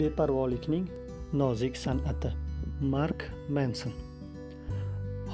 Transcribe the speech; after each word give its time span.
beparvolikning 0.00 0.84
nozik 1.32 1.76
san'ati. 1.84 2.30
Mark 2.80 3.30
menson 3.48 3.92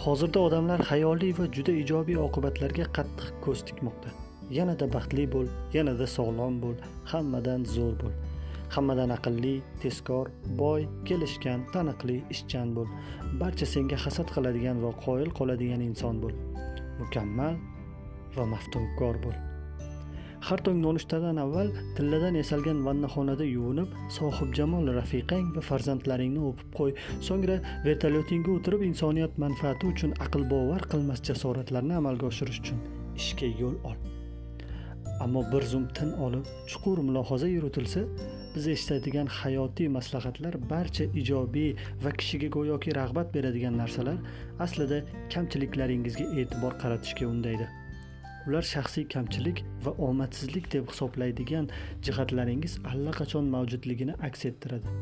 hozirda 0.03 0.41
odamlar 0.49 0.83
xayoliy 0.91 1.33
va 1.39 1.47
juda 1.57 1.73
ijobiy 1.83 2.19
oqibatlarga 2.19 2.87
qattiq 2.97 3.29
ko'z 3.45 3.63
tikmoqda. 3.69 4.11
Yanada 4.57 4.89
baxtli 4.95 5.27
bo'l 5.35 5.47
yanada 5.77 6.07
sog'lom 6.17 6.59
bo'l 6.65 6.75
hammadan 7.13 7.67
zo'r 7.75 7.95
bo'l. 8.03 8.15
Hammadan 8.75 9.15
aqlli 9.17 9.55
tezkor 9.83 10.33
boy 10.61 10.89
kelishgan 11.09 11.65
taniqli 11.75 12.19
ishchan 12.35 12.75
bo'l. 12.77 12.91
Barcha 13.41 13.71
senga 13.75 14.01
hasad 14.05 14.35
qiladigan 14.35 14.83
va 14.85 14.93
qoyil 15.07 15.31
qoladigan 15.39 15.89
inson 15.89 16.21
bo'l. 16.25 16.35
Mukammal 17.01 17.61
va 18.37 18.45
maftunkor 18.55 19.21
bo'l. 19.27 19.37
Har 20.47 20.61
tong 20.65 20.81
nonushtadan 20.85 21.39
avval 21.45 21.71
tilladan 21.97 22.35
yasalgan 22.41 22.81
vannaxonada 22.87 23.45
yuvinib 23.49 23.93
sohibjamol 24.17 24.91
rafiqang 24.99 25.47
va 25.57 25.63
farzandlaringni 25.69 26.43
o'pib 26.51 26.75
qo'y. 26.79 26.93
So'ngra 27.29 27.57
vertolyotingga 27.87 28.51
o'tirib 28.57 28.83
insoniyat 28.89 29.39
manfaati 29.45 29.93
uchun 29.93 30.13
aql 30.25 30.45
bovar 30.51 30.83
qilmas 30.95 31.23
jasoratlarni 31.29 31.95
amalga 32.01 32.29
oshirish 32.31 32.61
uchun 32.65 32.83
ishga 33.21 33.49
yo'l 33.61 33.79
ol. 33.91 33.97
Ammo 35.25 35.45
bir 35.53 35.65
zum 35.73 35.87
tin 35.97 36.11
olib 36.27 36.51
chuqur 36.73 37.01
mulohaza 37.07 37.49
yuritilsa 37.49 38.03
biz 38.55 38.67
eshitadigan 38.75 39.31
hayotiy 39.39 39.89
maslahatlar 39.97 40.59
barcha 40.73 41.07
ijobiy 41.23 41.71
va 42.05 42.13
kishiga 42.19 42.51
go'yoki 42.59 42.97
rag'bat 43.01 43.33
beradigan 43.37 43.81
narsalar 43.83 44.19
aslida 44.67 45.01
kamchiliklaringizga 45.37 46.27
e'tibor 46.43 46.79
qaratishga 46.83 47.31
undaydi. 47.37 47.71
Ular 48.49 48.65
shaxsiy 48.75 49.09
kamchilik 49.15 49.65
va 49.85 49.97
omadsizlik 50.09 50.71
deb 50.77 50.89
hisoblaydigan 50.93 51.69
jihatlaringiz 52.09 52.79
allaqachon 52.93 53.51
mavjudligini 53.57 54.17
aks 54.31 54.49
ettiradi 54.51 54.97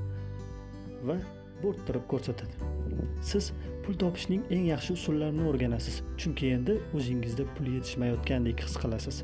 va 1.09 1.17
bo'rttirib 1.63 2.07
ko'rsatadi. 2.11 2.71
Siz 3.31 3.53
pul 3.85 3.97
topishning 4.03 4.43
eng 4.55 4.65
yaxshi 4.69 4.95
usullarini 4.99 5.45
o'rganasiz 5.51 6.01
chunki 6.23 6.51
endi 6.57 6.77
o'zingizda 6.99 7.47
pul 7.57 7.71
yetishmayotgandek 7.75 8.65
his 8.67 8.75
qilasiz. 8.83 9.23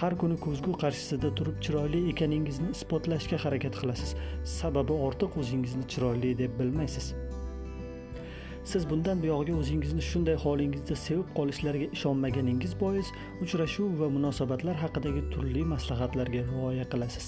Har 0.00 0.16
kuni 0.22 0.38
ko'zgu 0.46 0.76
qarshisida 0.82 1.32
turib 1.40 1.58
chiroyli 1.66 2.04
ekaningizni 2.12 2.70
isbotlashga 2.76 3.42
harakat 3.44 3.82
qilasiz. 3.82 4.14
Sababi 4.58 4.96
ortiq 5.08 5.38
o'zingizni 5.42 5.84
chiroyli 5.94 6.32
deb 6.42 6.58
bilmaysiz. 6.62 7.12
Siz 8.70 8.84
bundan 8.90 9.18
buyog'iga 9.22 9.54
o'zingizni 9.60 10.02
shunday 10.08 10.36
holingizda 10.44 10.96
sevib 11.04 11.30
qolishlariga 11.38 11.86
ishonmaganingiz 11.96 12.74
bois 12.82 13.08
uchrashuv 13.44 13.96
va 14.00 14.08
munosabatlar 14.16 14.76
haqidagi 14.82 15.22
turli 15.32 15.64
maslahatlarga 15.72 16.42
rioya 16.50 16.84
qilasiz. 16.92 17.26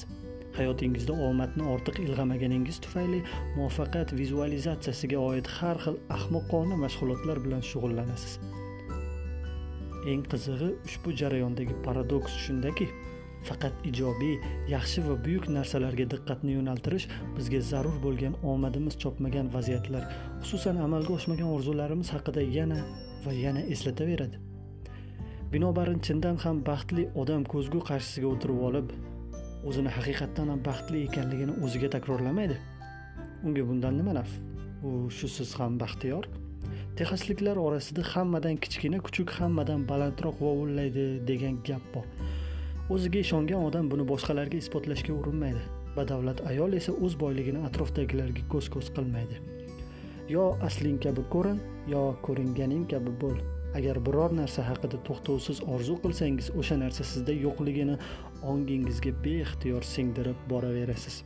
Hayotingizda 0.59 1.17
omadni 1.29 1.67
ortiq 1.75 1.99
ilg'amaganingiz 2.05 2.79
tufayli 2.85 3.21
muvaffaqiyat 3.57 4.15
vizualizatsiyasiga 4.21 5.19
oid 5.31 5.51
har 5.57 5.83
xil 5.85 5.97
ahmoqona 6.19 6.79
mashg'ulotlar 6.85 7.43
bilan 7.47 7.67
shug'ullanasiz. 7.71 8.39
Eng 10.13 10.23
qizig'i 10.33 10.71
ushbu 10.91 11.17
jarayondagi 11.23 11.75
paradoks 11.89 12.39
shundaki 12.45 12.87
faqat 13.49 13.75
ijobiy 13.91 14.37
yaxshi 14.75 15.05
va 15.09 15.15
buyuk 15.25 15.49
narsalarga 15.57 16.07
diqqatni 16.15 16.57
yo'naltirish 16.59 17.07
bizga 17.37 17.61
zarur 17.71 17.97
bo'lgan 18.05 18.35
omadimiz 18.53 18.99
chopmagan 19.03 19.51
vaziyatlar 19.57 20.05
xususan 20.43 20.77
amalga 20.87 21.13
oshmagan 21.19 21.49
orzularimiz 21.57 22.13
haqida 22.15 22.43
yana 22.59 22.81
va 23.25 23.33
yana 23.45 23.63
eslataveradi. 23.75 24.37
Binobarin 25.53 25.99
chindan 26.07 26.37
ham 26.45 26.63
baxtli 26.69 27.03
odam 27.23 27.43
ko'zgu 27.55 27.81
qarshisiga 27.89 28.29
o'tirib 28.35 28.61
olib 28.69 28.95
o'zini 29.69 29.91
haqiqatdan 29.97 30.53
ham 30.53 30.61
baxtli 30.69 31.03
ekanligini 31.09 31.57
o'ziga 31.65 31.91
takrorlamaydi. 31.97 32.57
Unga 33.47 33.63
bundan 33.69 33.99
nima 34.01 34.15
naf? 34.19 34.31
U 34.89 35.11
shusiz 35.19 35.51
ham 35.61 35.79
baxtiyor. 35.83 36.25
Texasliklar 36.99 37.57
orasida 37.67 38.03
hammadan 38.13 38.57
kichkina 38.65 38.99
kuchuk 39.07 39.31
hammadan 39.39 39.85
balandroq 39.91 40.41
vovullaydi 40.45 41.07
degan 41.31 41.55
gap 41.69 41.85
bor. 41.95 42.07
O'ziga 42.91 43.19
ishongan 43.27 43.69
odam 43.69 43.91
buni 43.91 44.09
boshqalarga 44.09 44.57
isbotlashga 44.65 45.13
urinmaydi 45.21 45.63
badavlat 45.97 46.41
ayol 46.49 46.73
esa 46.73 46.93
o'z 46.93 47.17
boyligini 47.21 47.65
atrofdagilarga 47.69 48.45
ko'z 48.53 48.69
ko'z 48.75 48.89
qilmaydi. 48.97 49.41
Yo 50.35 50.45
asling 50.69 50.99
kabi 51.05 51.25
ko'rin 51.35 51.59
yo 51.95 52.05
ko'ringaning 52.27 52.87
kabi 52.93 53.13
bo'l. 53.25 53.37
Agar 53.79 54.01
biror 54.07 54.33
narsa 54.37 54.65
haqida 54.69 55.01
to'xtovsiz 55.09 55.63
orzu 55.75 55.99
qilsangiz 56.05 56.51
o'sha 56.63 56.77
narsa 56.85 57.05
sizda 57.11 57.37
yo'qligini 57.45 57.99
ongingizga 58.55 59.13
beixtiyor 59.27 59.87
singdirib 59.93 60.43
boraverasiz. 60.51 61.23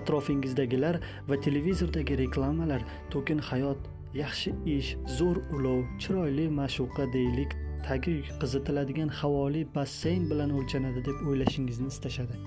Atrofingizdagilar 0.00 0.98
va 1.28 1.36
televizordagi 1.46 2.18
reklamalar 2.22 2.82
to'kin 3.14 3.38
hayot 3.50 3.86
yaxshi 4.22 4.52
ish 4.78 4.90
zo'r 5.18 5.38
ulov 5.56 5.80
chiroyli 6.02 6.50
ma'shuqa 6.58 7.06
deylik 7.14 7.54
tagi 7.88 8.14
qizitiladigan 8.42 9.10
havoli 9.18 9.62
basseyn 9.74 10.24
bilan 10.30 10.54
o'lchanadi 10.58 11.02
deb 11.08 11.18
o'ylashingizni 11.28 11.88
istashadi. 11.94 12.38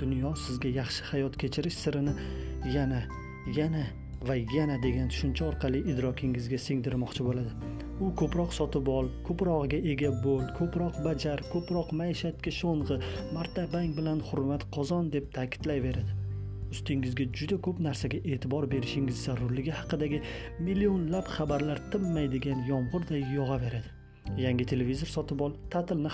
Dunyo 0.00 0.32
sizga 0.44 0.70
yaxshi 0.80 1.04
hayot 1.10 1.36
kechirish 1.42 1.76
sirini 1.84 2.14
yana 2.76 3.00
yana 3.58 3.84
va 4.28 4.36
yana 4.56 4.76
degan 4.86 5.08
tushuncha 5.12 5.46
orqali 5.50 5.80
idrokingizga 5.92 6.58
singdirmoqchi 6.66 7.26
bo'ladi. 7.28 7.52
U 8.04 8.10
ko'proq 8.20 8.50
sotib 8.58 8.90
ol 8.96 9.10
ko'prog'iga 9.28 9.78
ega 9.92 10.10
bo'l 10.26 10.44
ko'proq 10.58 11.00
bajar 11.06 11.46
ko'proq 11.54 11.94
maishatga 12.02 12.52
sho'ng'i 12.60 13.00
martabang 13.38 13.96
bilan 13.98 14.22
hurmat 14.28 14.68
qozon 14.76 15.12
deb 15.16 15.32
ta'kidlayveradi. 15.36 16.20
Ustingizga 16.74 17.30
juda 17.38 17.60
ko'p 17.66 17.82
narsaga 17.88 18.18
e'tibor 18.34 18.66
berishingiz 18.72 19.26
zarurligi 19.26 19.76
haqidagi 19.80 20.24
millionlab 20.68 21.28
xabarlar 21.36 21.84
tinmaydigan 21.92 22.64
yomg'irday 22.70 23.22
yog'averadi. 23.36 23.93
Yangi 24.36 24.64
televizor 24.66 25.08
sotib 25.08 25.40
ol. 25.46 25.54
Ta'tilni 25.70 26.10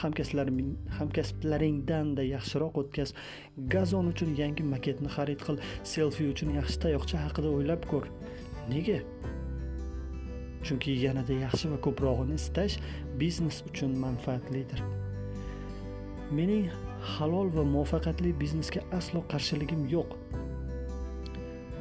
hamkasblaringdanda 0.98 2.25
yaxshiroq 2.26 2.78
o'tkaz. 2.82 3.15
Gazon 3.75 4.10
uchun 4.12 4.34
yangi 4.43 4.66
maketni 4.75 5.09
xarid 5.16 5.41
qil. 5.47 5.60
Selfi 5.93 6.28
uchun 6.32 6.54
yaxshi 6.59 6.81
tayoqcha 6.87 7.25
haqida 7.26 7.48
o'ylab 7.56 7.87
ko'r. 7.91 8.09
Nega? 8.72 9.00
Chunki 10.66 10.93
yanada 11.04 11.34
yaxshi 11.47 11.71
va 11.72 11.78
ko'prog'ini 11.87 12.37
istash 12.41 12.76
biznes 13.21 13.62
uchun 13.71 13.97
manfaatlidir. 14.04 14.82
Mening 16.31 16.69
halol 17.16 17.48
va 17.56 17.65
muvaffaqiyatli 17.75 18.34
biznesga 18.42 18.84
aslo 18.98 19.25
qarshiligim 19.32 19.87
yo'q. 19.94 20.10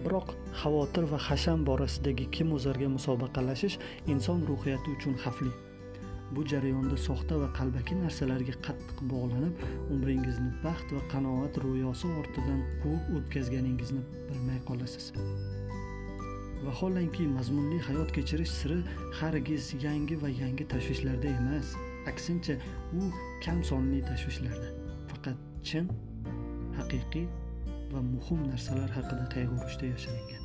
Biroq 0.05 0.31
xavotir 0.61 1.09
va 1.11 1.19
hasham 1.27 1.65
borasidagi 1.67 2.29
kim 2.35 2.53
o'zarga 2.57 2.87
musobaqalashish 2.97 3.75
inson 4.13 4.47
ruhiyati 4.49 4.95
uchun 4.95 5.19
xavfli. 5.25 5.51
Bu 6.35 6.45
jarayonda 6.51 6.97
soxta 7.07 7.33
va 7.41 7.49
qalbaki 7.59 7.93
narsalarga 8.03 8.55
qattiq 8.67 8.99
bog'lanib 9.13 9.55
umringizni 9.95 10.51
baxt 10.65 10.87
va 10.95 11.01
qanoat 11.13 11.53
ro'yosi 11.65 12.07
ortidan 12.21 12.61
quvib 12.83 13.05
o'tkazganingizni 13.17 14.01
bilmay 14.29 14.59
qolasiz. 14.69 15.05
Vaholanki 16.65 17.23
mazmunli 17.37 17.79
hayot 17.87 18.09
kechirish 18.17 18.53
siri 18.59 18.79
hargiz 19.19 19.63
yangi 19.85 20.15
va 20.23 20.29
yangi 20.41 20.65
tashvishlarda 20.73 21.27
emas 21.39 21.67
aksincha 22.11 22.55
u 22.99 23.01
kam 23.45 23.59
sonli 23.71 23.99
tashvishlarda. 24.09 24.69
Faqat 25.11 25.37
chin 25.67 25.85
haqiqiy 26.79 27.27
va 27.93 28.01
muhim 28.13 28.39
narsalar 28.51 28.89
haqida 28.97 29.25
qayg'urishda 29.35 29.85
yashiringan. 29.93 30.43